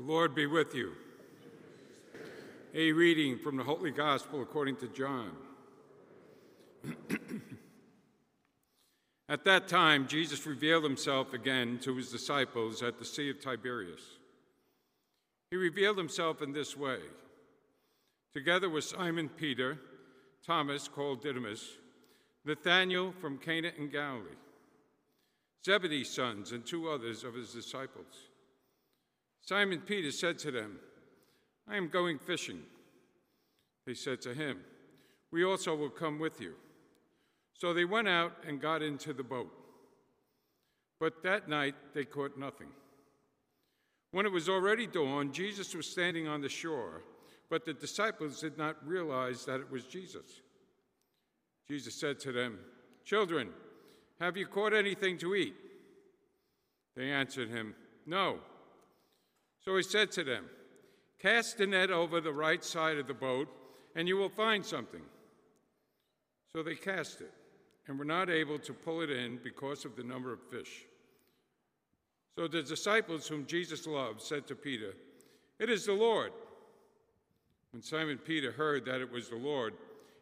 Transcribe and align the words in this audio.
The 0.00 0.06
Lord 0.06 0.34
be 0.34 0.46
with 0.46 0.74
you. 0.74 0.92
A 2.72 2.90
reading 2.92 3.38
from 3.38 3.58
the 3.58 3.64
Holy 3.64 3.90
Gospel 3.90 4.40
according 4.40 4.76
to 4.76 4.88
John. 4.88 5.32
at 9.28 9.44
that 9.44 9.68
time, 9.68 10.08
Jesus 10.08 10.46
revealed 10.46 10.84
himself 10.84 11.34
again 11.34 11.78
to 11.82 11.94
his 11.96 12.10
disciples 12.10 12.82
at 12.82 12.98
the 12.98 13.04
Sea 13.04 13.28
of 13.28 13.42
Tiberias. 13.42 14.00
He 15.50 15.58
revealed 15.58 15.98
himself 15.98 16.40
in 16.40 16.54
this 16.54 16.78
way 16.78 17.00
together 18.32 18.70
with 18.70 18.84
Simon 18.84 19.28
Peter, 19.28 19.78
Thomas, 20.46 20.88
called 20.88 21.20
Didymus, 21.20 21.76
Nathanael 22.46 23.12
from 23.20 23.36
Cana 23.36 23.70
in 23.76 23.90
Galilee, 23.90 24.30
Zebedee's 25.62 26.08
sons, 26.08 26.52
and 26.52 26.64
two 26.64 26.88
others 26.88 27.22
of 27.22 27.34
his 27.34 27.52
disciples. 27.52 28.29
Simon 29.40 29.80
Peter 29.80 30.10
said 30.10 30.38
to 30.40 30.50
them, 30.50 30.78
I 31.68 31.76
am 31.76 31.88
going 31.88 32.18
fishing. 32.18 32.60
They 33.86 33.94
said 33.94 34.20
to 34.22 34.34
him, 34.34 34.58
We 35.32 35.44
also 35.44 35.74
will 35.74 35.90
come 35.90 36.18
with 36.18 36.40
you. 36.40 36.54
So 37.54 37.74
they 37.74 37.84
went 37.84 38.08
out 38.08 38.32
and 38.46 38.60
got 38.60 38.82
into 38.82 39.12
the 39.12 39.22
boat. 39.22 39.52
But 40.98 41.22
that 41.22 41.48
night 41.48 41.74
they 41.94 42.04
caught 42.04 42.38
nothing. 42.38 42.68
When 44.12 44.26
it 44.26 44.32
was 44.32 44.48
already 44.48 44.86
dawn, 44.86 45.32
Jesus 45.32 45.74
was 45.74 45.86
standing 45.86 46.26
on 46.26 46.40
the 46.40 46.48
shore, 46.48 47.02
but 47.48 47.64
the 47.64 47.72
disciples 47.72 48.40
did 48.40 48.58
not 48.58 48.76
realize 48.86 49.44
that 49.44 49.60
it 49.60 49.70
was 49.70 49.84
Jesus. 49.84 50.40
Jesus 51.68 51.94
said 51.94 52.18
to 52.20 52.32
them, 52.32 52.58
Children, 53.04 53.50
have 54.20 54.36
you 54.36 54.46
caught 54.46 54.74
anything 54.74 55.16
to 55.18 55.34
eat? 55.34 55.54
They 56.96 57.10
answered 57.10 57.48
him, 57.48 57.74
No. 58.06 58.40
So 59.64 59.76
he 59.76 59.82
said 59.82 60.10
to 60.12 60.24
them, 60.24 60.46
Cast 61.18 61.58
the 61.58 61.66
net 61.66 61.90
over 61.90 62.20
the 62.20 62.32
right 62.32 62.64
side 62.64 62.96
of 62.96 63.06
the 63.06 63.14
boat, 63.14 63.48
and 63.94 64.08
you 64.08 64.16
will 64.16 64.30
find 64.30 64.64
something. 64.64 65.02
So 66.52 66.62
they 66.62 66.74
cast 66.74 67.20
it, 67.20 67.32
and 67.86 67.98
were 67.98 68.04
not 68.04 68.30
able 68.30 68.58
to 68.60 68.72
pull 68.72 69.02
it 69.02 69.10
in 69.10 69.38
because 69.44 69.84
of 69.84 69.96
the 69.96 70.02
number 70.02 70.32
of 70.32 70.40
fish. 70.50 70.86
So 72.36 72.48
the 72.48 72.62
disciples 72.62 73.28
whom 73.28 73.44
Jesus 73.46 73.86
loved 73.86 74.22
said 74.22 74.46
to 74.46 74.54
Peter, 74.54 74.94
It 75.58 75.68
is 75.68 75.84
the 75.84 75.92
Lord. 75.92 76.32
When 77.72 77.82
Simon 77.82 78.18
Peter 78.18 78.50
heard 78.50 78.86
that 78.86 79.00
it 79.00 79.12
was 79.12 79.28
the 79.28 79.36
Lord, 79.36 79.74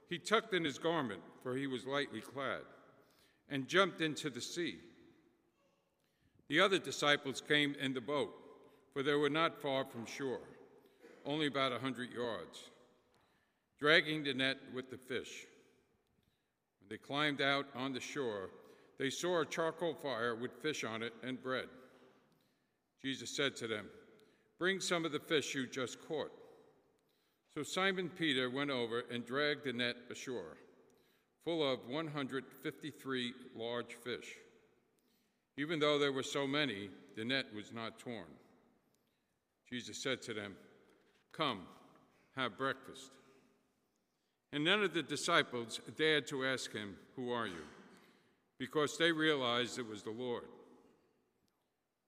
he 0.09 0.19
tucked 0.19 0.53
in 0.53 0.65
his 0.65 0.79
garment, 0.79 1.21
for 1.43 1.55
he 1.55 1.67
was 1.67 1.87
lightly 1.87 2.21
clad, 2.21 2.63
and 3.49 3.69
jumped 3.69 4.01
into 4.01 4.31
the 4.31 4.41
sea. 4.41 4.79
The 6.49 6.61
other 6.61 6.79
disciples 6.79 7.41
came 7.41 7.77
in 7.81 7.95
the 7.95 8.01
boat 8.01 8.35
for 8.93 9.03
they 9.03 9.15
were 9.15 9.31
not 9.31 9.61
far 9.61 9.85
from 9.85 10.07
shore, 10.07 10.41
only 11.25 11.47
about 11.47 11.73
a 11.73 11.79
hundred 11.79 12.13
yards, 12.13 12.71
dragging 13.79 14.25
the 14.25 14.35
net 14.35 14.59
with 14.75 14.91
the 14.91 14.97
fish. 14.97 15.47
When 16.81 16.89
they 16.89 16.99
climbed 16.99 17.41
out 17.41 17.67
on 17.75 17.93
the 17.93 18.01
shore, 18.01 18.51
they 18.99 19.11
saw 19.11 19.41
a 19.41 19.47
charcoal 19.47 19.95
fire 19.95 20.35
with 20.35 20.63
fish 20.63 20.85
on 20.85 21.03
it 21.03 21.13
and 21.23 21.43
bread. 21.43 21.69
Jesus 23.01 23.35
said 23.37 23.55
to 23.57 23.69
them, 23.69 23.87
Bring 24.59 24.81
some 24.81 25.05
of 25.05 25.13
the 25.13 25.21
fish 25.21 25.55
you 25.55 25.67
just 25.67 25.99
caught. 26.09 26.33
So 27.55 27.63
Simon 27.63 28.09
Peter 28.09 28.51
went 28.51 28.71
over 28.71 29.05
and 29.11 29.25
dragged 29.25 29.65
the 29.65 29.73
net 29.73 29.97
ashore, 30.11 30.57
full 31.45 31.73
of 31.73 31.87
153 31.89 33.33
large 33.55 33.95
fish. 33.95 34.35
Even 35.57 35.79
though 35.79 35.99
there 35.99 36.13
were 36.13 36.23
so 36.23 36.47
many, 36.47 36.91
the 37.17 37.25
net 37.25 37.47
was 37.55 37.73
not 37.73 37.99
torn. 37.99 38.27
Jesus 39.69 40.03
said 40.03 40.23
to 40.23 40.35
them, 40.35 40.57
Come, 41.33 41.63
have 42.37 42.59
breakfast. 42.59 43.11
And 44.53 44.65
none 44.65 44.83
of 44.83 44.95
the 44.95 45.03
disciples 45.03 45.81
dared 45.97 46.27
to 46.29 46.47
ask 46.47 46.73
him, 46.73 46.97
Who 47.17 47.31
are 47.31 47.47
you? 47.47 47.65
because 48.59 48.99
they 48.99 49.13
realized 49.13 49.79
it 49.79 49.89
was 49.89 50.03
the 50.03 50.11
Lord. 50.11 50.45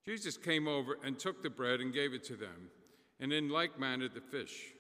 Jesus 0.05 0.37
came 0.37 0.67
over 0.67 0.99
and 1.05 1.19
took 1.19 1.43
the 1.43 1.51
bread 1.51 1.81
and 1.81 1.95
gave 1.95 2.13
it 2.13 2.25
to 2.25 2.37
them, 2.37 2.71
and 3.21 3.33
in 3.33 3.49
like 3.49 3.79
manner 3.79 4.09
the 4.09 4.21
fish. 4.21 4.73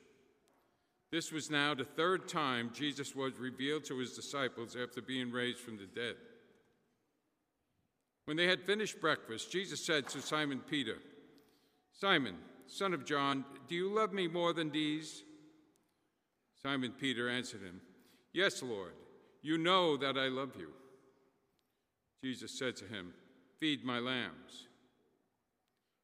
This 1.12 1.32
was 1.32 1.50
now 1.50 1.74
the 1.74 1.84
third 1.84 2.28
time 2.28 2.70
Jesus 2.72 3.14
was 3.14 3.38
revealed 3.38 3.84
to 3.84 3.98
his 3.98 4.12
disciples 4.14 4.76
after 4.80 5.02
being 5.02 5.30
raised 5.30 5.58
from 5.58 5.76
the 5.76 5.86
dead. 5.86 6.14
When 8.24 8.36
they 8.36 8.46
had 8.46 8.62
finished 8.62 9.00
breakfast, 9.00 9.50
Jesus 9.50 9.84
said 9.84 10.08
to 10.08 10.22
Simon 10.22 10.60
Peter, 10.68 10.98
Simon, 11.92 12.36
Son 12.70 12.94
of 12.94 13.04
John, 13.04 13.44
do 13.68 13.74
you 13.74 13.92
love 13.92 14.12
me 14.12 14.28
more 14.28 14.52
than 14.52 14.70
these? 14.70 15.24
Simon 16.62 16.92
Peter 16.92 17.28
answered 17.28 17.62
him, 17.62 17.80
Yes, 18.32 18.62
Lord, 18.62 18.92
you 19.42 19.58
know 19.58 19.96
that 19.96 20.16
I 20.16 20.28
love 20.28 20.52
you. 20.56 20.68
Jesus 22.22 22.56
said 22.56 22.76
to 22.76 22.84
him, 22.84 23.12
Feed 23.58 23.84
my 23.84 23.98
lambs. 23.98 24.68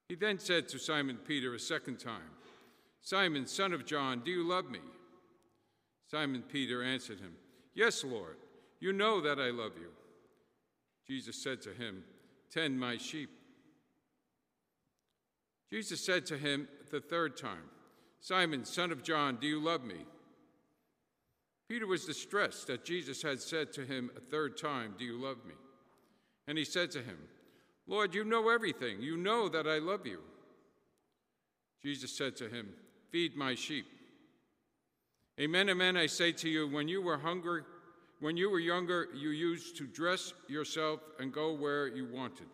He 0.09 0.17
then 0.17 0.41
said 0.41 0.69
to 0.69 0.79
Simon 0.79 1.19
Peter 1.25 1.55
a 1.55 1.61
second 1.61 1.99
time, 2.01 2.35
Simon, 3.01 3.47
son 3.47 3.73
of 3.73 3.87
John, 3.87 4.23
do 4.25 4.33
you 4.33 4.47
love 4.47 4.69
me? 4.69 4.81
Simon 6.11 6.43
Peter 6.43 6.83
answered 6.83 7.21
him, 7.21 7.35
Yes, 7.75 8.03
Lord, 8.03 8.39
you 8.81 8.93
know 8.93 9.21
that 9.21 9.39
I 9.39 9.51
love 9.51 9.73
you. 9.79 9.91
Jesus 11.07 11.41
said 11.41 11.63
to 11.63 11.71
him, 11.71 12.03
Tend 12.53 12.79
my 12.79 12.97
sheep. 12.97 13.31
Jesus 15.71 16.05
said 16.05 16.27
to 16.27 16.39
him 16.39 16.69
the 16.91 17.01
third 17.01 17.37
time, 17.37 17.71
Simon, 18.21 18.65
son 18.65 18.93
of 18.93 19.03
John, 19.03 19.39
do 19.41 19.47
you 19.47 19.61
love 19.61 19.85
me? 19.85 20.05
Peter 21.69 21.87
was 21.87 22.05
distressed 22.05 22.69
that 22.69 22.85
Jesus 22.85 23.23
had 23.23 23.41
said 23.41 23.73
to 23.73 23.85
him 23.85 24.11
a 24.17 24.21
third 24.21 24.57
time, 24.57 24.95
Do 24.99 25.05
you 25.05 25.21
love 25.21 25.39
me? 25.47 25.55
And 26.47 26.57
he 26.57 26.65
said 26.65 26.91
to 26.93 26.99
him, 27.03 27.19
Lord, 27.89 28.15
you 28.15 28.25
know 28.25 28.49
everything. 28.49 29.01
You 29.01 29.17
know 29.17 29.49
that 29.49 29.67
I 29.67 29.79
love 29.79 30.07
you. 30.07 30.21
Jesus 31.83 32.17
said 32.17 32.37
to 32.37 32.49
him, 32.49 32.69
Feed 33.11 33.37
my 33.37 33.55
sheep. 33.55 33.87
Amen, 35.39 35.69
amen, 35.69 35.97
I 35.97 36.07
say 36.07 36.33
to 36.33 36.49
you, 36.49 36.67
when 36.67 36.89
you 36.89 37.03
were 37.03 37.19
hungry, 37.19 37.63
when 38.21 38.37
you 38.37 38.49
were 38.49 38.59
younger, 38.59 39.09
you 39.15 39.31
used 39.31 39.77
to 39.77 39.87
dress 39.87 40.33
yourself 40.49 41.01
and 41.21 41.33
go 41.33 41.53
where 41.53 41.89
you 41.89 42.07
wanted. 42.07 42.47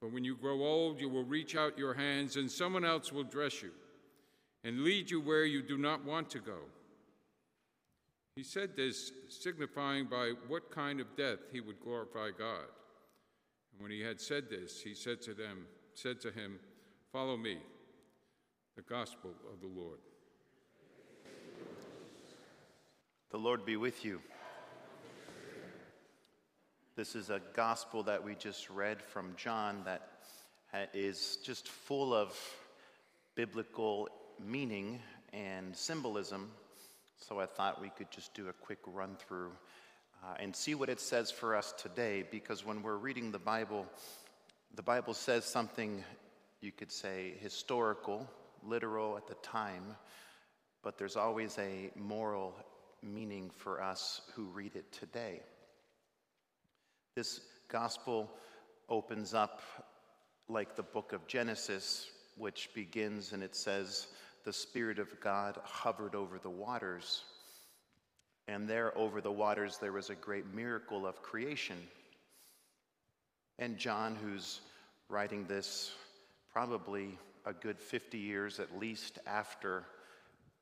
But 0.00 0.12
when 0.12 0.24
you 0.24 0.34
grow 0.34 0.62
old, 0.62 1.00
you 1.00 1.08
will 1.08 1.24
reach 1.24 1.56
out 1.56 1.78
your 1.78 1.94
hands, 1.94 2.36
and 2.36 2.50
someone 2.50 2.84
else 2.84 3.12
will 3.12 3.24
dress 3.24 3.62
you 3.62 3.70
and 4.64 4.82
lead 4.82 5.10
you 5.10 5.20
where 5.20 5.44
you 5.44 5.62
do 5.62 5.78
not 5.78 6.04
want 6.04 6.30
to 6.30 6.38
go. 6.38 6.58
He 8.36 8.42
said 8.42 8.76
this, 8.76 9.12
signifying 9.28 10.06
by 10.06 10.32
what 10.48 10.70
kind 10.70 11.00
of 11.00 11.16
death 11.16 11.40
he 11.52 11.60
would 11.60 11.80
glorify 11.80 12.30
God. 12.36 12.64
And 13.72 13.82
when 13.82 13.90
he 13.90 14.00
had 14.00 14.20
said 14.20 14.48
this, 14.48 14.80
he 14.80 14.94
said 14.94 15.20
to 15.22 15.34
them, 15.34 15.66
said 15.94 16.20
to 16.22 16.30
him, 16.30 16.58
Follow 17.12 17.36
me. 17.36 17.58
The 18.76 18.82
gospel 18.82 19.32
of 19.52 19.60
the 19.60 19.66
Lord. 19.66 19.98
The 23.30 23.36
Lord 23.36 23.66
be 23.66 23.76
with 23.76 24.04
you. 24.04 24.20
This 27.00 27.16
is 27.16 27.30
a 27.30 27.40
gospel 27.54 28.02
that 28.02 28.22
we 28.22 28.34
just 28.34 28.68
read 28.68 29.00
from 29.00 29.32
John 29.34 29.80
that 29.86 30.10
is 30.92 31.38
just 31.42 31.66
full 31.66 32.12
of 32.12 32.38
biblical 33.34 34.06
meaning 34.38 35.00
and 35.32 35.74
symbolism. 35.74 36.50
So 37.16 37.40
I 37.40 37.46
thought 37.46 37.80
we 37.80 37.88
could 37.88 38.10
just 38.10 38.34
do 38.34 38.50
a 38.50 38.52
quick 38.52 38.80
run 38.86 39.16
through 39.16 39.50
uh, 40.22 40.34
and 40.40 40.54
see 40.54 40.74
what 40.74 40.90
it 40.90 41.00
says 41.00 41.30
for 41.30 41.56
us 41.56 41.72
today 41.78 42.22
because 42.30 42.66
when 42.66 42.82
we're 42.82 42.98
reading 42.98 43.32
the 43.32 43.38
Bible, 43.38 43.86
the 44.74 44.82
Bible 44.82 45.14
says 45.14 45.46
something 45.46 46.04
you 46.60 46.70
could 46.70 46.92
say 46.92 47.32
historical, 47.40 48.28
literal 48.62 49.16
at 49.16 49.26
the 49.26 49.36
time, 49.36 49.96
but 50.82 50.98
there's 50.98 51.16
always 51.16 51.56
a 51.56 51.90
moral 51.96 52.54
meaning 53.02 53.50
for 53.56 53.80
us 53.82 54.20
who 54.34 54.44
read 54.48 54.76
it 54.76 54.92
today. 54.92 55.40
This 57.14 57.40
gospel 57.68 58.30
opens 58.88 59.34
up 59.34 59.62
like 60.48 60.76
the 60.76 60.82
book 60.82 61.12
of 61.12 61.26
Genesis, 61.26 62.10
which 62.36 62.70
begins 62.74 63.32
and 63.32 63.42
it 63.42 63.54
says, 63.54 64.08
The 64.44 64.52
Spirit 64.52 64.98
of 64.98 65.20
God 65.20 65.58
hovered 65.64 66.14
over 66.14 66.38
the 66.38 66.50
waters. 66.50 67.22
And 68.48 68.68
there, 68.68 68.96
over 68.98 69.20
the 69.20 69.30
waters, 69.30 69.78
there 69.78 69.92
was 69.92 70.10
a 70.10 70.14
great 70.14 70.52
miracle 70.54 71.06
of 71.06 71.22
creation. 71.22 71.76
And 73.58 73.76
John, 73.76 74.16
who's 74.16 74.60
writing 75.08 75.46
this 75.46 75.92
probably 76.52 77.18
a 77.44 77.52
good 77.52 77.78
50 77.78 78.18
years 78.18 78.58
at 78.58 78.78
least 78.78 79.18
after 79.26 79.84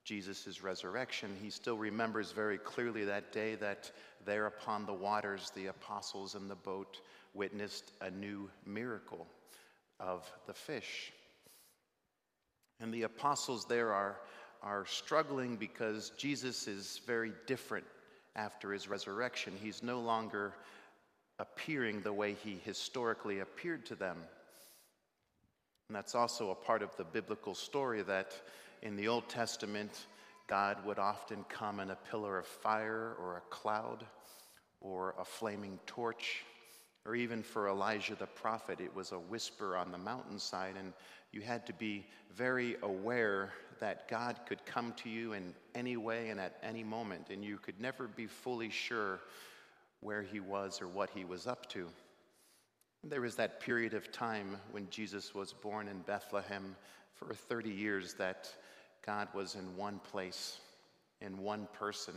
Jesus' 0.09 0.63
resurrection, 0.63 1.37
he 1.43 1.51
still 1.51 1.77
remembers 1.77 2.33
very 2.33 2.57
clearly 2.57 3.05
that 3.05 3.31
day 3.31 3.57
that 3.57 3.93
there 4.25 4.47
upon 4.47 4.87
the 4.87 4.93
waters 4.95 5.53
the 5.55 5.67
apostles 5.67 6.35
in 6.35 6.49
the 6.49 6.55
boat 6.55 7.03
witnessed 7.35 7.93
a 8.01 8.11
new 8.11 8.49
miracle 8.65 9.27
of 10.01 10.27
the 10.47 10.55
fish. 10.55 11.13
And 12.81 12.91
the 12.91 13.03
apostles 13.03 13.67
there 13.67 13.93
are, 13.93 14.17
are 14.63 14.87
struggling 14.87 15.57
because 15.57 16.11
Jesus 16.17 16.67
is 16.67 17.03
very 17.07 17.33
different 17.47 17.85
after 18.35 18.73
his 18.73 18.89
resurrection. 18.89 19.53
He's 19.61 19.83
no 19.83 20.01
longer 20.01 20.55
appearing 21.39 22.01
the 22.01 22.15
way 22.15 22.33
he 22.33 22.59
historically 22.65 23.41
appeared 23.41 23.85
to 23.85 23.95
them. 23.95 24.17
And 25.91 25.97
that's 25.97 26.15
also 26.15 26.51
a 26.51 26.55
part 26.55 26.81
of 26.81 26.97
the 26.97 27.05
biblical 27.05 27.55
story 27.55 28.01
that 28.05 28.33
in 28.83 28.97
the 28.97 29.09
Old 29.09 29.29
Testament, 29.29 30.07
God 30.47 30.85
would 30.85 30.99
often 30.99 31.45
come 31.49 31.81
in 31.81 31.91
a 31.91 31.97
pillar 31.97 32.39
of 32.39 32.47
fire 32.47 33.15
or 33.21 33.37
a 33.37 33.51
cloud 33.51 34.05
or 34.81 35.15
a 35.19 35.25
flaming 35.25 35.79
torch. 35.87 36.45
Or 37.05 37.15
even 37.15 37.43
for 37.43 37.69
Elijah 37.69 38.15
the 38.15 38.27
prophet, 38.27 38.81
it 38.81 38.95
was 38.95 39.13
a 39.13 39.19
whisper 39.19 39.77
on 39.77 39.91
the 39.93 39.99
mountainside, 39.99 40.75
and 40.79 40.93
you 41.33 41.41
had 41.41 41.67
to 41.67 41.73
be 41.73 42.07
very 42.35 42.77
aware 42.83 43.53
that 43.81 44.09
God 44.09 44.41
could 44.47 44.65
come 44.67 44.93
to 44.99 45.09
you 45.09 45.33
in 45.33 45.55
any 45.75 45.97
way 45.97 46.29
and 46.29 46.39
at 46.39 46.59
any 46.63 46.85
moment, 46.85 47.29
and 47.31 47.45
you 47.45 47.57
could 47.59 47.81
never 47.81 48.09
be 48.09 48.27
fully 48.27 48.69
sure 48.69 49.21
where 50.01 50.23
he 50.23 50.41
was 50.41 50.83
or 50.83 50.89
what 50.89 51.11
he 51.11 51.25
was 51.25 51.47
up 51.47 51.69
to. 51.71 51.89
There 53.05 53.21
was 53.21 53.37
that 53.37 53.61
period 53.61 53.95
of 53.95 54.13
time 54.13 54.59
when 54.73 54.89
Jesus 54.91 55.35
was 55.35 55.53
born 55.53 55.89
in 55.89 56.01
Bethlehem 56.01 56.77
for 57.15 57.33
30 57.33 57.71
years 57.71 58.15
that 58.15 58.55
God 59.09 59.29
was 59.33 59.55
in 59.55 59.75
one 59.75 60.01
place, 60.11 60.59
in 61.23 61.39
one 61.39 61.67
person. 61.73 62.13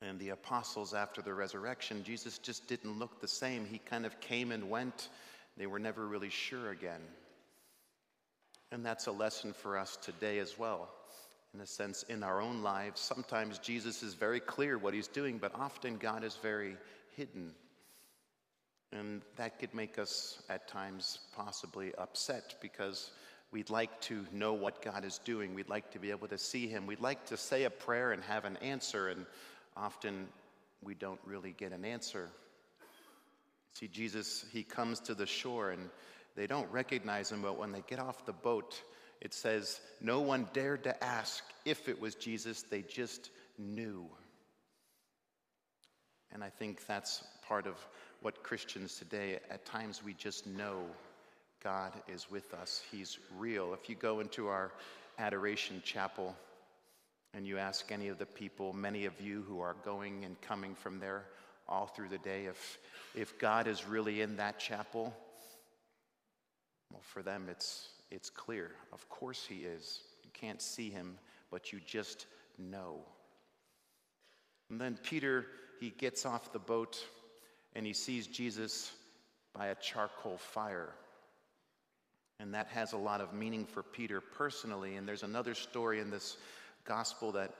And 0.00 0.18
the 0.18 0.30
apostles, 0.30 0.94
after 0.94 1.20
the 1.20 1.34
resurrection, 1.34 2.02
Jesus 2.02 2.38
just 2.38 2.66
didn't 2.66 2.98
look 2.98 3.20
the 3.20 3.28
same. 3.28 3.66
He 3.66 3.76
kind 3.76 4.06
of 4.06 4.18
came 4.20 4.52
and 4.52 4.70
went. 4.70 5.10
They 5.58 5.66
were 5.66 5.78
never 5.78 6.06
really 6.06 6.30
sure 6.30 6.70
again. 6.70 7.02
And 8.72 8.82
that's 8.82 9.06
a 9.06 9.12
lesson 9.12 9.52
for 9.52 9.76
us 9.76 9.98
today 10.00 10.38
as 10.38 10.58
well. 10.58 10.88
In 11.52 11.60
a 11.60 11.66
sense, 11.66 12.04
in 12.04 12.22
our 12.22 12.40
own 12.40 12.62
lives, 12.62 12.98
sometimes 12.98 13.58
Jesus 13.58 14.02
is 14.02 14.14
very 14.14 14.40
clear 14.40 14.78
what 14.78 14.94
he's 14.94 15.08
doing, 15.08 15.36
but 15.36 15.54
often 15.54 15.98
God 15.98 16.24
is 16.24 16.36
very 16.36 16.74
hidden. 17.14 17.52
And 18.92 19.20
that 19.36 19.58
could 19.58 19.74
make 19.74 19.98
us 19.98 20.42
at 20.48 20.68
times 20.68 21.18
possibly 21.36 21.94
upset 21.98 22.54
because 22.62 23.10
we'd 23.50 23.70
like 23.70 24.00
to 24.02 24.26
know 24.32 24.52
what 24.52 24.82
God 24.82 25.04
is 25.04 25.18
doing. 25.24 25.54
We'd 25.54 25.68
like 25.68 25.90
to 25.92 25.98
be 25.98 26.10
able 26.10 26.28
to 26.28 26.38
see 26.38 26.66
him. 26.68 26.86
We'd 26.86 27.00
like 27.00 27.26
to 27.26 27.36
say 27.36 27.64
a 27.64 27.70
prayer 27.70 28.12
and 28.12 28.22
have 28.24 28.44
an 28.44 28.56
answer, 28.58 29.08
and 29.08 29.26
often 29.76 30.28
we 30.82 30.94
don't 30.94 31.20
really 31.24 31.54
get 31.56 31.72
an 31.72 31.84
answer. 31.84 32.28
See, 33.74 33.88
Jesus, 33.88 34.44
he 34.52 34.62
comes 34.62 35.00
to 35.00 35.14
the 35.14 35.26
shore 35.26 35.70
and 35.70 35.88
they 36.36 36.46
don't 36.46 36.70
recognize 36.70 37.30
him, 37.30 37.42
but 37.42 37.58
when 37.58 37.72
they 37.72 37.82
get 37.86 37.98
off 37.98 38.26
the 38.26 38.32
boat, 38.32 38.80
it 39.20 39.34
says, 39.34 39.80
No 40.00 40.20
one 40.20 40.48
dared 40.52 40.84
to 40.84 41.04
ask 41.04 41.42
if 41.64 41.88
it 41.88 42.00
was 42.00 42.14
Jesus, 42.14 42.62
they 42.62 42.82
just 42.82 43.30
knew. 43.58 44.06
And 46.32 46.44
I 46.44 46.50
think 46.50 46.86
that's 46.86 47.24
part 47.46 47.66
of 47.66 47.74
what 48.20 48.42
Christians 48.42 48.96
today, 48.96 49.38
at 49.50 49.64
times, 49.64 50.02
we 50.04 50.12
just 50.14 50.46
know 50.46 50.82
God 51.62 51.92
is 52.06 52.30
with 52.30 52.54
us. 52.54 52.82
He's 52.90 53.18
real. 53.36 53.74
If 53.74 53.88
you 53.88 53.96
go 53.96 54.20
into 54.20 54.48
our 54.48 54.72
adoration 55.18 55.82
chapel 55.84 56.36
and 57.34 57.46
you 57.46 57.58
ask 57.58 57.90
any 57.90 58.08
of 58.08 58.18
the 58.18 58.26
people, 58.26 58.72
many 58.72 59.04
of 59.04 59.20
you 59.20 59.44
who 59.48 59.60
are 59.60 59.76
going 59.84 60.24
and 60.24 60.40
coming 60.40 60.74
from 60.74 61.00
there 61.00 61.24
all 61.68 61.86
through 61.86 62.08
the 62.08 62.18
day, 62.18 62.46
if, 62.46 62.78
if 63.14 63.38
God 63.38 63.66
is 63.66 63.86
really 63.86 64.20
in 64.20 64.36
that 64.36 64.58
chapel, 64.58 65.12
well, 66.92 67.02
for 67.02 67.22
them, 67.22 67.46
it's, 67.50 67.88
it's 68.10 68.30
clear. 68.30 68.70
Of 68.92 69.08
course, 69.08 69.44
He 69.46 69.56
is. 69.56 70.00
You 70.24 70.30
can't 70.32 70.62
see 70.62 70.90
Him, 70.90 71.18
but 71.50 71.72
you 71.72 71.80
just 71.84 72.26
know. 72.58 73.00
And 74.70 74.80
then 74.80 74.98
Peter, 75.02 75.46
he 75.80 75.90
gets 75.90 76.26
off 76.26 76.52
the 76.52 76.58
boat 76.58 77.02
and 77.74 77.86
he 77.86 77.92
sees 77.92 78.26
Jesus 78.26 78.92
by 79.54 79.68
a 79.68 79.74
charcoal 79.74 80.36
fire. 80.36 80.90
And 82.40 82.54
that 82.54 82.68
has 82.68 82.92
a 82.92 82.96
lot 82.96 83.20
of 83.20 83.32
meaning 83.32 83.66
for 83.66 83.82
Peter 83.82 84.20
personally. 84.20 84.96
And 84.96 85.08
there's 85.08 85.22
another 85.22 85.54
story 85.54 86.00
in 86.00 86.10
this 86.10 86.36
gospel 86.84 87.32
that, 87.32 87.52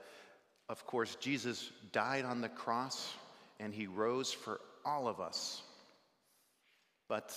of 0.69 0.85
course, 0.85 1.15
Jesus 1.15 1.71
died 1.91 2.25
on 2.25 2.41
the 2.41 2.49
cross 2.49 3.13
and 3.59 3.73
he 3.73 3.87
rose 3.87 4.31
for 4.31 4.61
all 4.85 5.07
of 5.07 5.19
us. 5.19 5.61
But 7.09 7.33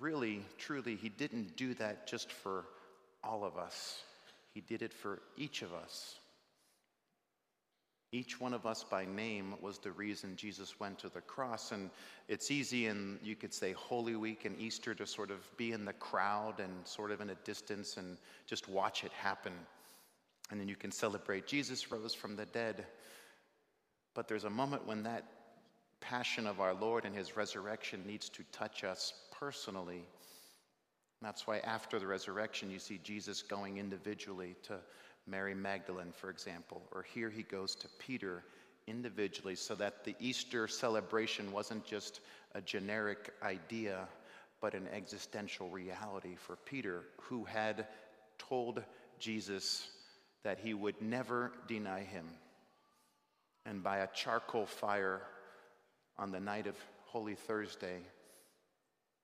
really, 0.00 0.42
truly, 0.58 0.96
he 0.96 1.08
didn't 1.08 1.56
do 1.56 1.74
that 1.74 2.06
just 2.06 2.30
for 2.30 2.64
all 3.24 3.44
of 3.44 3.56
us, 3.56 4.02
he 4.52 4.60
did 4.60 4.82
it 4.82 4.92
for 4.92 5.20
each 5.36 5.62
of 5.62 5.72
us. 5.72 6.16
Each 8.14 8.38
one 8.38 8.52
of 8.52 8.66
us 8.66 8.84
by 8.84 9.06
name 9.06 9.54
was 9.62 9.78
the 9.78 9.90
reason 9.90 10.36
Jesus 10.36 10.78
went 10.78 10.98
to 10.98 11.08
the 11.08 11.22
cross. 11.22 11.72
And 11.72 11.88
it's 12.28 12.50
easy 12.50 12.86
in, 12.86 13.18
you 13.22 13.34
could 13.34 13.54
say, 13.54 13.72
Holy 13.72 14.16
Week 14.16 14.44
and 14.44 14.58
Easter 14.60 14.94
to 14.94 15.06
sort 15.06 15.30
of 15.30 15.38
be 15.56 15.72
in 15.72 15.86
the 15.86 15.94
crowd 15.94 16.60
and 16.60 16.86
sort 16.86 17.10
of 17.10 17.22
in 17.22 17.30
a 17.30 17.34
distance 17.36 17.96
and 17.96 18.18
just 18.46 18.68
watch 18.68 19.02
it 19.02 19.12
happen. 19.12 19.54
And 20.50 20.60
then 20.60 20.68
you 20.68 20.76
can 20.76 20.92
celebrate 20.92 21.46
Jesus 21.46 21.90
rose 21.90 22.12
from 22.12 22.36
the 22.36 22.44
dead. 22.44 22.84
But 24.12 24.28
there's 24.28 24.44
a 24.44 24.50
moment 24.50 24.86
when 24.86 25.02
that 25.04 25.24
passion 26.00 26.46
of 26.46 26.60
our 26.60 26.74
Lord 26.74 27.06
and 27.06 27.16
his 27.16 27.34
resurrection 27.34 28.02
needs 28.06 28.28
to 28.28 28.42
touch 28.52 28.84
us 28.84 29.14
personally. 29.30 30.04
And 31.22 31.28
That's 31.28 31.46
why 31.46 31.60
after 31.60 31.98
the 31.98 32.06
resurrection, 32.06 32.70
you 32.70 32.78
see 32.78 33.00
Jesus 33.02 33.40
going 33.40 33.78
individually 33.78 34.54
to 34.64 34.80
Mary 35.26 35.54
Magdalene, 35.54 36.12
for 36.12 36.30
example, 36.30 36.82
or 36.92 37.02
here 37.02 37.30
he 37.30 37.42
goes 37.42 37.74
to 37.76 37.88
Peter 37.98 38.44
individually 38.86 39.54
so 39.54 39.74
that 39.76 40.04
the 40.04 40.16
Easter 40.18 40.66
celebration 40.66 41.52
wasn't 41.52 41.84
just 41.84 42.20
a 42.54 42.60
generic 42.60 43.32
idea, 43.42 44.08
but 44.60 44.74
an 44.74 44.88
existential 44.92 45.68
reality 45.68 46.34
for 46.36 46.56
Peter, 46.56 47.04
who 47.20 47.44
had 47.44 47.86
told 48.38 48.82
Jesus 49.18 49.88
that 50.42 50.58
he 50.58 50.74
would 50.74 51.00
never 51.00 51.52
deny 51.68 52.00
him. 52.00 52.26
And 53.64 53.82
by 53.82 53.98
a 53.98 54.08
charcoal 54.08 54.66
fire 54.66 55.22
on 56.18 56.32
the 56.32 56.40
night 56.40 56.66
of 56.66 56.76
Holy 57.06 57.36
Thursday, 57.36 58.00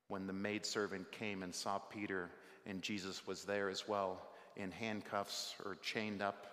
when 0.07 0.27
the 0.27 0.33
maidservant 0.33 1.11
came 1.11 1.43
and 1.43 1.53
saw 1.53 1.77
Peter 1.77 2.29
and 2.65 2.81
Jesus 2.81 3.27
was 3.27 3.43
there 3.43 3.69
as 3.69 3.87
well, 3.87 4.21
in 4.59 4.71
handcuffs 4.71 5.55
or 5.65 5.75
chained 5.81 6.21
up, 6.21 6.45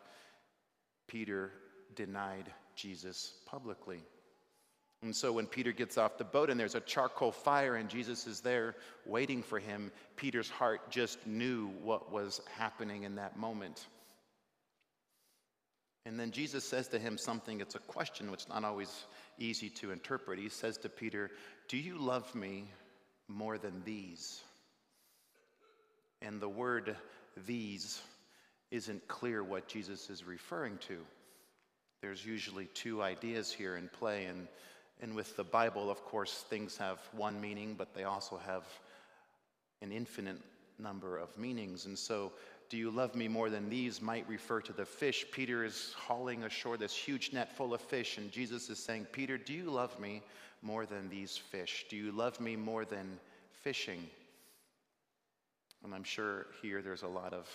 Peter 1.09 1.51
denied 1.95 2.51
Jesus 2.75 3.35
publicly. 3.47 4.01
And 5.03 5.15
so 5.15 5.33
when 5.33 5.47
Peter 5.47 5.73
gets 5.73 5.99
off 5.99 6.17
the 6.17 6.25
boat 6.25 6.49
and 6.49 6.59
there's 6.59 6.75
a 6.75 6.81
charcoal 6.81 7.31
fire 7.31 7.77
and 7.77 7.89
Jesus 7.89 8.27
is 8.27 8.41
there 8.41 8.77
waiting 9.05 9.43
for 9.43 9.59
him, 9.59 9.93
Peter's 10.17 10.49
heart 10.49 10.91
just 10.91 11.25
knew 11.27 11.69
what 11.83 12.11
was 12.11 12.41
happening 12.57 13.03
in 13.03 13.15
that 13.17 13.39
moment. 13.39 13.87
And 16.07 16.19
then 16.19 16.31
Jesus 16.31 16.65
says 16.65 16.89
to 16.89 16.99
him 16.99 17.19
something, 17.19 17.61
it's 17.61 17.75
a 17.75 17.81
question 17.81 18.31
which 18.31 18.43
is 18.43 18.49
not 18.49 18.65
always 18.65 19.07
easy 19.39 19.69
to 19.71 19.91
interpret. 19.91 20.39
He 20.39 20.49
says 20.49 20.79
to 20.79 20.89
Peter, 20.89 21.31
Do 21.69 21.77
you 21.77 21.99
love 21.99 22.33
me 22.35 22.65
more 23.29 23.59
than 23.59 23.83
these? 23.85 24.41
And 26.23 26.41
the 26.41 26.49
word 26.49 26.97
these 27.47 28.01
isn't 28.71 29.07
clear 29.09 29.43
what 29.43 29.69
Jesus 29.69 30.11
is 30.11 30.25
referring 30.25 30.79
to. 30.89 30.99
There's 32.03 32.25
usually 32.25 32.67
two 32.67 33.03
ideas 33.03 33.53
here 33.53 33.77
in 33.77 33.89
play, 33.89 34.27
and, 34.27 34.49
and 35.01 35.15
with 35.15 35.37
the 35.37 35.45
Bible, 35.45 35.91
of 35.91 36.05
course, 36.05 36.45
things 36.49 36.77
have 36.77 36.99
one 37.13 37.41
meaning, 37.41 37.75
but 37.77 37.95
they 37.95 38.05
also 38.05 38.39
have 38.47 38.65
an 39.83 39.93
infinite 39.93 40.41
number 40.79 41.17
of 41.17 41.37
meanings. 41.39 41.87
And 41.87 41.99
so, 41.99 42.33
do 42.69 42.77
you 42.77 42.91
love 42.91 43.15
me 43.15 43.29
more 43.29 43.49
than 43.49 43.69
these 43.71 44.03
might 44.03 44.29
refer 44.29 44.61
to 44.63 44.73
the 44.73 44.85
fish. 44.85 45.25
Peter 45.31 45.65
is 45.65 45.95
hauling 45.97 46.43
ashore 46.43 46.77
this 46.77 46.95
huge 46.95 47.33
net 47.33 47.57
full 47.57 47.73
of 47.73 47.81
fish, 47.81 48.19
and 48.19 48.33
Jesus 48.33 48.69
is 48.69 48.79
saying, 48.79 49.07
Peter, 49.13 49.39
do 49.39 49.53
you 49.53 49.71
love 49.71 49.99
me 50.01 50.23
more 50.63 50.85
than 50.85 51.09
these 51.09 51.37
fish? 51.37 51.87
Do 51.89 51.97
you 51.97 52.11
love 52.11 52.41
me 52.41 52.57
more 52.57 52.85
than 52.85 53.19
fishing? 53.63 54.09
And 55.85 55.95
I'm 55.95 56.05
sure 56.05 56.47
here 56.63 56.83
there's 56.83 57.03
a 57.03 57.09
lot 57.09 57.33
of 57.33 57.49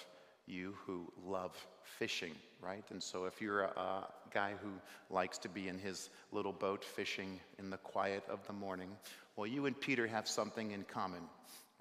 you 0.48 0.76
who 0.86 1.12
love 1.26 1.56
fishing, 1.84 2.34
right? 2.62 2.84
And 2.92 3.02
so 3.02 3.26
if 3.26 3.42
you're 3.42 3.62
a, 3.62 3.80
a, 3.80 4.08
guy 4.34 4.54
who 4.64 4.70
likes 5.14 5.38
to 5.38 5.50
be 5.50 5.68
in 5.68 5.78
his 5.78 6.10
little 6.32 6.54
boat 6.54 6.86
fishing 6.86 7.38
in 7.60 7.70
the 7.70 7.78
quiet 7.78 8.24
of 8.30 8.46
the 8.48 8.54
morning, 8.54 8.90
well, 9.36 9.46
you 9.46 9.66
and 9.66 9.80
Peter 9.80 10.08
have 10.08 10.28
something 10.28 10.72
in 10.72 10.84
common, 10.84 11.22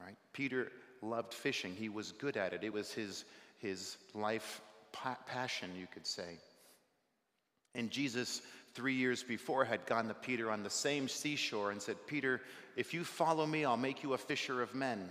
right? 0.04 0.16
Peter 0.32 0.72
loved 1.00 1.32
fishing. 1.32 1.74
He 1.74 1.88
was 1.88 2.12
good 2.12 2.36
at 2.36 2.52
it. 2.52 2.64
It 2.64 2.72
was 2.72 2.92
his, 2.92 3.24
his 3.58 3.96
life 4.14 4.60
pa- 4.92 5.18
passion, 5.26 5.70
you 5.78 5.86
could 5.92 6.06
say. 6.06 6.38
And 7.74 7.90
Jesus, 7.90 8.42
three 8.74 8.94
years 8.94 9.22
before, 9.22 9.64
had 9.64 9.86
gone 9.86 10.08
to 10.08 10.14
Peter 10.14 10.50
on 10.50 10.62
the 10.62 10.70
same 10.70 11.08
seashore 11.08 11.70
and 11.70 11.80
said, 11.80 11.96
Peter, 12.06 12.40
if 12.76 12.92
you 12.92 13.04
follow 13.04 13.46
me, 13.46 13.64
I'll 13.64 13.76
make 13.76 14.02
you 14.02 14.14
a 14.14 14.18
fisher 14.18 14.60
of 14.60 14.74
men. 14.74 15.08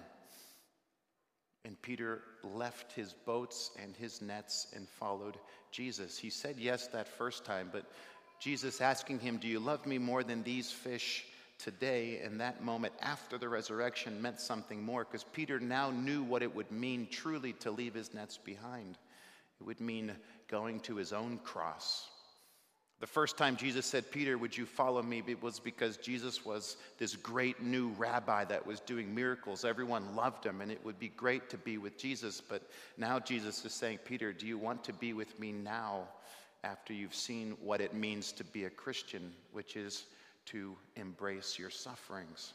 And 1.69 1.79
Peter 1.83 2.23
left 2.43 2.93
his 2.93 3.13
boats 3.13 3.69
and 3.79 3.95
his 3.95 4.23
nets 4.23 4.65
and 4.75 4.89
followed 4.89 5.38
Jesus. 5.69 6.17
He 6.17 6.31
said 6.31 6.55
yes 6.57 6.88
that 6.88 7.07
first 7.07 7.45
time, 7.45 7.69
but 7.71 7.85
Jesus 8.39 8.81
asking 8.81 9.19
him, 9.19 9.38
Do 9.38 9.47
you 9.47 9.59
love 9.59 9.85
me 9.85 9.99
more 9.99 10.23
than 10.23 10.41
these 10.41 10.71
fish 10.71 11.27
today? 11.59 12.21
And 12.23 12.41
that 12.41 12.63
moment 12.63 12.93
after 13.01 13.38
the 13.38 13.49
resurrection 13.49 14.19
meant 14.19 14.41
something 14.41 14.81
more 14.81 15.03
because 15.03 15.23
Peter 15.23 15.59
now 15.59 15.91
knew 15.91 16.23
what 16.23 16.41
it 16.41 16.55
would 16.55 16.71
mean 16.71 17.07
truly 17.11 17.53
to 17.59 17.69
leave 17.69 17.93
his 17.93 18.15
nets 18.15 18.39
behind. 18.39 18.97
It 19.61 19.63
would 19.63 19.79
mean 19.79 20.13
going 20.47 20.79
to 20.79 20.95
his 20.95 21.13
own 21.13 21.38
cross 21.43 22.07
the 23.00 23.08
first 23.08 23.38
time 23.38 23.56
Jesus 23.56 23.86
said, 23.86 24.12
Peter, 24.12 24.38
would 24.38 24.58
you 24.58 24.65
follow 24.65 25.01
me? 25.01 25.24
It 25.25 25.41
was 25.41 25.58
because 25.60 25.96
Jesus 25.96 26.44
was 26.44 26.75
this 26.98 27.15
great 27.15 27.62
new 27.62 27.89
rabbi 27.98 28.44
that 28.46 28.65
was 28.65 28.82
doing 28.82 29.15
miracles. 29.15 29.63
Everyone 29.63 30.15
loved 30.15 30.46
him, 30.46 30.60
and 30.60 30.70
it 30.70 30.84
would 30.84 31.00
be 31.00 31.08
great 31.08 31.50
to 31.51 31.58
be 31.58 31.77
with 31.77 31.98
Jesus. 31.98 32.41
But 32.41 32.62
now 32.98 33.18
Jesus 33.18 33.63
is 33.63 33.74
saying, 33.74 34.00
Peter, 34.03 34.34
do 34.34 34.46
you 34.46 34.58
want 34.58 34.84
to 34.84 34.94
be 34.94 35.13
with 35.13 35.39
me 35.39 35.53
now 35.53 36.10
after 36.65 36.94
you've 36.94 37.15
seen 37.15 37.56
what 37.62 37.79
it 37.79 37.94
means 37.94 38.34
to 38.34 38.44
be 38.44 38.65
a 38.65 38.70
Christian, 38.70 39.32
which 39.53 39.77
is 39.77 40.03
to 40.48 40.75
embrace 40.98 41.58
your 41.58 41.70
sufferings? 41.70 42.51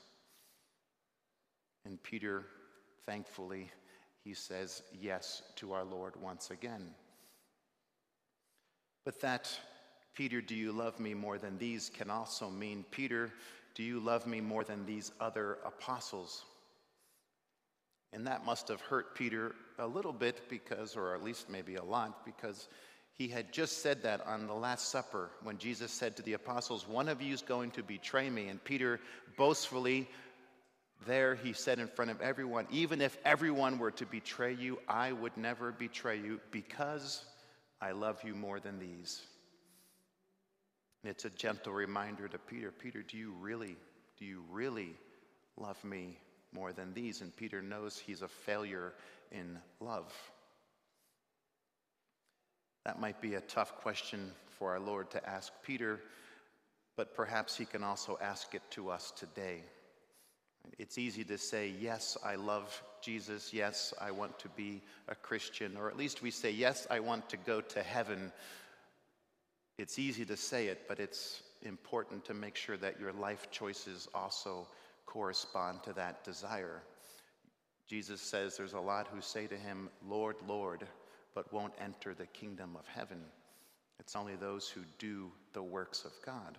And 1.86 2.02
Peter, 2.02 2.44
thankfully, 3.06 3.70
he 4.24 4.34
says 4.34 4.82
yes 5.00 5.42
to 5.56 5.72
our 5.72 5.84
Lord 5.84 6.16
once 6.20 6.50
again. 6.50 6.90
But 9.06 9.22
that 9.22 9.58
Peter, 10.14 10.40
do 10.40 10.54
you 10.54 10.70
love 10.70 11.00
me 11.00 11.12
more 11.12 11.38
than 11.38 11.58
these 11.58 11.90
can 11.90 12.10
also 12.10 12.48
mean, 12.48 12.84
Peter, 12.90 13.32
do 13.74 13.82
you 13.82 13.98
love 13.98 14.26
me 14.26 14.40
more 14.40 14.62
than 14.62 14.86
these 14.86 15.10
other 15.20 15.58
apostles? 15.64 16.44
And 18.12 18.26
that 18.28 18.46
must 18.46 18.68
have 18.68 18.80
hurt 18.80 19.16
Peter 19.16 19.56
a 19.78 19.86
little 19.86 20.12
bit 20.12 20.48
because, 20.48 20.94
or 20.94 21.14
at 21.14 21.24
least 21.24 21.50
maybe 21.50 21.74
a 21.74 21.82
lot, 21.82 22.24
because 22.24 22.68
he 23.12 23.26
had 23.26 23.52
just 23.52 23.82
said 23.82 24.02
that 24.04 24.24
on 24.24 24.46
the 24.46 24.54
Last 24.54 24.88
Supper 24.90 25.30
when 25.42 25.58
Jesus 25.58 25.90
said 25.90 26.16
to 26.16 26.22
the 26.22 26.34
apostles, 26.34 26.86
One 26.86 27.08
of 27.08 27.20
you 27.20 27.34
is 27.34 27.42
going 27.42 27.72
to 27.72 27.82
betray 27.82 28.30
me. 28.30 28.48
And 28.48 28.62
Peter 28.62 29.00
boastfully, 29.36 30.08
there 31.06 31.34
he 31.34 31.52
said 31.52 31.80
in 31.80 31.88
front 31.88 32.12
of 32.12 32.20
everyone, 32.20 32.66
Even 32.70 33.00
if 33.00 33.18
everyone 33.24 33.78
were 33.78 33.90
to 33.92 34.06
betray 34.06 34.54
you, 34.54 34.78
I 34.88 35.10
would 35.10 35.36
never 35.36 35.72
betray 35.72 36.18
you 36.18 36.40
because 36.52 37.24
I 37.80 37.90
love 37.92 38.20
you 38.24 38.34
more 38.34 38.60
than 38.60 38.78
these. 38.78 39.22
And 41.04 41.10
it's 41.10 41.26
a 41.26 41.30
gentle 41.30 41.74
reminder 41.74 42.28
to 42.28 42.38
Peter 42.38 42.70
Peter, 42.70 43.02
do 43.02 43.18
you 43.18 43.34
really, 43.38 43.76
do 44.18 44.24
you 44.24 44.42
really 44.50 44.96
love 45.58 45.82
me 45.84 46.16
more 46.50 46.72
than 46.72 46.94
these? 46.94 47.20
And 47.20 47.36
Peter 47.36 47.60
knows 47.60 47.98
he's 47.98 48.22
a 48.22 48.28
failure 48.28 48.94
in 49.30 49.58
love. 49.80 50.10
That 52.86 52.98
might 52.98 53.20
be 53.20 53.34
a 53.34 53.42
tough 53.42 53.76
question 53.76 54.32
for 54.58 54.70
our 54.70 54.80
Lord 54.80 55.10
to 55.10 55.28
ask 55.28 55.52
Peter, 55.62 56.00
but 56.96 57.14
perhaps 57.14 57.54
he 57.54 57.66
can 57.66 57.84
also 57.84 58.18
ask 58.22 58.54
it 58.54 58.62
to 58.70 58.88
us 58.88 59.12
today. 59.14 59.60
It's 60.78 60.96
easy 60.96 61.22
to 61.24 61.36
say, 61.36 61.70
Yes, 61.78 62.16
I 62.24 62.36
love 62.36 62.82
Jesus. 63.02 63.52
Yes, 63.52 63.92
I 64.00 64.10
want 64.10 64.38
to 64.38 64.48
be 64.48 64.80
a 65.08 65.14
Christian. 65.14 65.76
Or 65.76 65.90
at 65.90 65.98
least 65.98 66.22
we 66.22 66.30
say, 66.30 66.50
Yes, 66.50 66.86
I 66.90 67.00
want 67.00 67.28
to 67.28 67.36
go 67.36 67.60
to 67.60 67.82
heaven. 67.82 68.32
It's 69.78 69.98
easy 69.98 70.24
to 70.26 70.36
say 70.36 70.68
it, 70.68 70.82
but 70.86 71.00
it's 71.00 71.42
important 71.62 72.24
to 72.26 72.34
make 72.34 72.56
sure 72.56 72.76
that 72.76 73.00
your 73.00 73.12
life 73.12 73.50
choices 73.50 74.08
also 74.14 74.68
correspond 75.06 75.82
to 75.82 75.92
that 75.94 76.24
desire. 76.24 76.82
Jesus 77.88 78.20
says 78.20 78.56
there's 78.56 78.72
a 78.72 78.80
lot 78.80 79.08
who 79.12 79.20
say 79.20 79.46
to 79.46 79.56
him, 79.56 79.90
Lord, 80.06 80.36
Lord, 80.46 80.86
but 81.34 81.52
won't 81.52 81.74
enter 81.80 82.14
the 82.14 82.26
kingdom 82.26 82.76
of 82.78 82.86
heaven. 82.86 83.20
It's 83.98 84.16
only 84.16 84.36
those 84.36 84.68
who 84.68 84.80
do 84.98 85.32
the 85.52 85.62
works 85.62 86.04
of 86.04 86.12
God. 86.24 86.58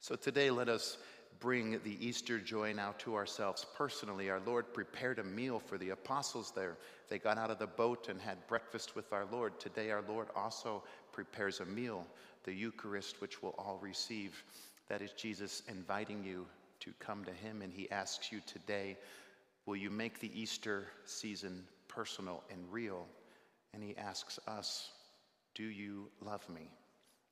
So 0.00 0.14
today, 0.14 0.50
let 0.50 0.68
us 0.68 0.98
bring 1.40 1.78
the 1.84 1.96
Easter 2.04 2.38
joy 2.38 2.72
now 2.72 2.94
to 2.98 3.14
ourselves 3.14 3.64
personally. 3.76 4.30
Our 4.30 4.40
Lord 4.44 4.72
prepared 4.72 5.18
a 5.18 5.24
meal 5.24 5.58
for 5.58 5.78
the 5.78 5.90
apostles 5.90 6.52
there. 6.54 6.76
They 7.08 7.18
got 7.18 7.38
out 7.38 7.50
of 7.50 7.58
the 7.58 7.66
boat 7.66 8.08
and 8.08 8.20
had 8.20 8.46
breakfast 8.48 8.96
with 8.96 9.12
our 9.12 9.24
Lord. 9.30 9.58
Today, 9.60 9.90
our 9.90 10.02
Lord 10.08 10.28
also 10.34 10.82
prepares 11.12 11.60
a 11.60 11.64
meal 11.64 12.06
the 12.44 12.52
Eucharist, 12.52 13.20
which 13.20 13.42
we'll 13.42 13.54
all 13.58 13.78
receive. 13.82 14.42
That 14.88 15.02
is 15.02 15.12
Jesus 15.12 15.62
inviting 15.68 16.24
you 16.24 16.46
to 16.80 16.92
come 16.98 17.24
to 17.24 17.32
Him, 17.32 17.62
and 17.62 17.72
He 17.72 17.90
asks 17.90 18.32
you 18.32 18.40
today, 18.46 18.96
Will 19.66 19.76
you 19.76 19.90
make 19.90 20.18
the 20.18 20.30
Easter 20.40 20.86
season 21.04 21.64
personal 21.88 22.42
and 22.50 22.60
real? 22.70 23.06
And 23.74 23.82
He 23.82 23.96
asks 23.98 24.38
us, 24.48 24.90
Do 25.54 25.64
you 25.64 26.08
love 26.24 26.48
me? 26.48 26.70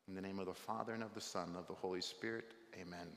In 0.07 0.15
the 0.15 0.21
name 0.21 0.39
of 0.39 0.47
the 0.47 0.55
Father, 0.55 0.93
and 0.93 1.03
of 1.03 1.15
the 1.15 1.21
Son, 1.21 1.49
and 1.49 1.57
of 1.57 1.67
the 1.67 1.75
Holy 1.75 2.03
Spirit, 2.03 2.53
amen. 2.79 3.09